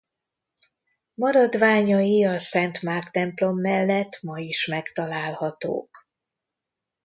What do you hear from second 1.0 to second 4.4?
Maradványai a Szent Márk templom mellett ma